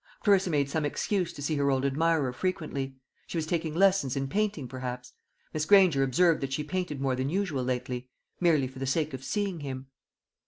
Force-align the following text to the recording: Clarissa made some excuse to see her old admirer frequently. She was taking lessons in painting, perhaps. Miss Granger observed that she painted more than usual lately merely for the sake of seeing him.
Clarissa 0.23 0.49
made 0.49 0.67
some 0.67 0.83
excuse 0.83 1.31
to 1.31 1.43
see 1.43 1.57
her 1.57 1.69
old 1.69 1.85
admirer 1.85 2.33
frequently. 2.33 2.95
She 3.27 3.37
was 3.37 3.45
taking 3.45 3.75
lessons 3.75 4.15
in 4.15 4.29
painting, 4.29 4.67
perhaps. 4.67 5.13
Miss 5.53 5.65
Granger 5.65 6.01
observed 6.01 6.41
that 6.41 6.53
she 6.53 6.63
painted 6.63 6.99
more 6.99 7.15
than 7.15 7.29
usual 7.29 7.63
lately 7.63 8.09
merely 8.39 8.67
for 8.67 8.79
the 8.79 8.87
sake 8.87 9.13
of 9.13 9.23
seeing 9.23 9.59
him. 9.59 9.85